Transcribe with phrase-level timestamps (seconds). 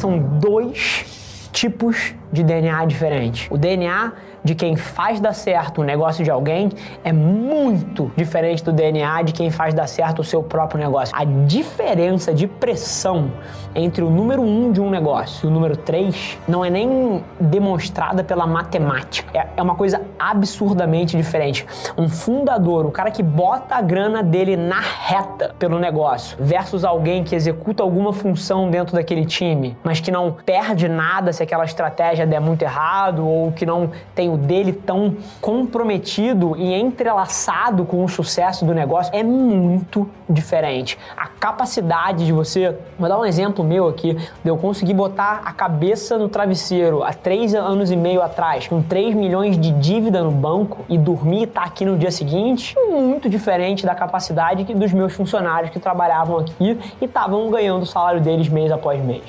[0.00, 1.04] São dois
[1.52, 3.48] tipos de DNA diferentes.
[3.50, 4.12] O DNA
[4.44, 6.70] de quem faz dar certo o negócio de alguém
[7.04, 11.14] é muito diferente do DNA de quem faz dar certo o seu próprio negócio.
[11.16, 13.30] A diferença de pressão
[13.74, 18.24] entre o número um de um negócio e o número três não é nem demonstrada
[18.24, 19.38] pela matemática.
[19.38, 21.66] É, é uma coisa absurdamente diferente.
[21.96, 27.22] Um fundador, o cara que bota a grana dele na reta pelo negócio, versus alguém
[27.22, 32.17] que executa alguma função dentro daquele time, mas que não perde nada se aquela estratégia
[32.26, 38.08] der muito errado ou que não tem o dele tão comprometido e entrelaçado com o
[38.08, 40.98] sucesso do negócio é muito diferente.
[41.16, 45.52] A capacidade de você, vou dar um exemplo meu aqui, de eu conseguir botar a
[45.52, 50.30] cabeça no travesseiro há três anos e meio atrás, com 3 milhões de dívida no
[50.30, 54.92] banco e dormir e estar tá aqui no dia seguinte, muito diferente da capacidade dos
[54.92, 59.22] meus funcionários que trabalhavam aqui e estavam ganhando o salário deles mês após mês.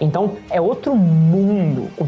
[0.00, 1.90] Então é outro mundo.
[1.96, 2.04] O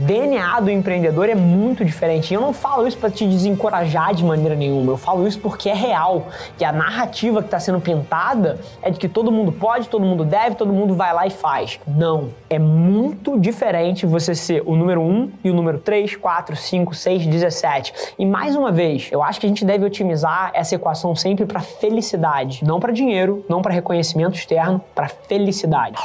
[0.60, 2.32] do empreendedor é muito diferente.
[2.32, 4.92] E eu não falo isso para te desencorajar de maneira nenhuma.
[4.92, 6.26] Eu falo isso porque é real.
[6.58, 10.24] E a narrativa que está sendo pintada é de que todo mundo pode, todo mundo
[10.24, 11.78] deve, todo mundo vai lá e faz.
[11.86, 12.30] Não.
[12.50, 17.26] É muito diferente você ser o número 1 e o número 3, 4, 5, 6,
[17.26, 17.92] 17.
[18.18, 21.60] E mais uma vez, eu acho que a gente deve otimizar essa equação sempre para
[21.60, 22.64] felicidade.
[22.64, 26.02] Não para dinheiro, não para reconhecimento externo, para felicidade.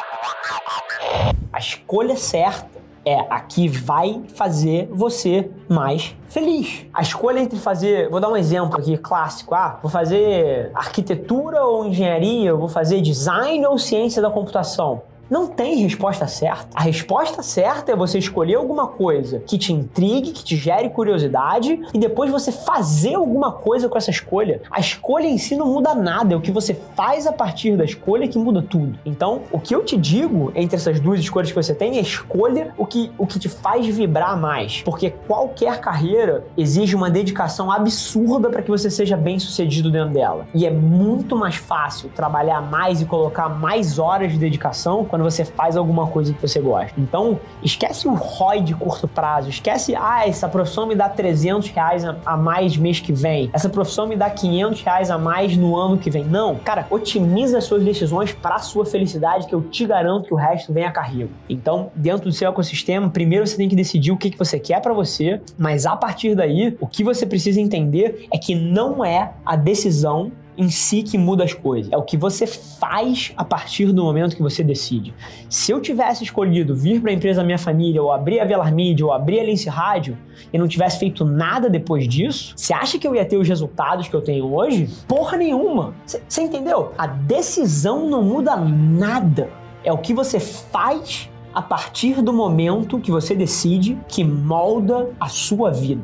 [1.52, 6.86] A escolha certa é a que vai fazer você mais feliz.
[6.94, 11.86] A escolha entre fazer, vou dar um exemplo aqui clássico, ah, vou fazer arquitetura ou
[11.86, 15.04] engenharia, vou fazer design ou ciência da computação.
[15.32, 16.68] Não tem resposta certa.
[16.76, 21.80] A resposta certa é você escolher alguma coisa que te intrigue, que te gere curiosidade
[21.94, 24.62] e depois você fazer alguma coisa com essa escolha.
[24.70, 27.86] A escolha em si não muda nada, é o que você faz a partir da
[27.86, 29.00] escolha que muda tudo.
[29.06, 32.74] Então, o que eu te digo entre essas duas escolhas que você tem é escolha
[32.78, 34.82] o que, o que te faz vibrar mais.
[34.82, 40.46] Porque qualquer carreira exige uma dedicação absurda para que você seja bem sucedido dentro dela.
[40.54, 45.32] E é muito mais fácil trabalhar mais e colocar mais horas de dedicação quando quando
[45.32, 47.00] você faz alguma coisa que você gosta.
[47.00, 52.04] Então, esquece o ROI de curto prazo, esquece, ah, essa profissão me dá 300 reais
[52.26, 55.98] a mais mês que vem, essa profissão me dá 500 reais a mais no ano
[55.98, 56.24] que vem.
[56.26, 60.38] Não, cara, otimiza as suas decisões para sua felicidade, que eu te garanto que o
[60.38, 61.30] resto vem a carrego.
[61.48, 64.82] Então, dentro do seu ecossistema, primeiro você tem que decidir o que, que você quer
[64.82, 69.34] para você, mas a partir daí, o que você precisa entender é que não é
[69.46, 70.32] a decisão
[70.62, 71.92] em si que muda as coisas.
[71.92, 75.14] É o que você faz a partir do momento que você decide.
[75.50, 79.06] Se eu tivesse escolhido vir para a empresa Minha Família, ou abrir a Velar Media,
[79.06, 80.18] ou abrir a Lince Rádio,
[80.54, 84.08] e não tivesse feito nada depois disso, você acha que eu ia ter os resultados
[84.08, 84.90] que eu tenho hoje?
[85.08, 85.94] Porra nenhuma!
[86.06, 86.94] Você entendeu?
[86.98, 89.50] A decisão não muda nada.
[89.84, 95.28] É o que você faz a partir do momento que você decide que molda a
[95.28, 96.04] sua vida.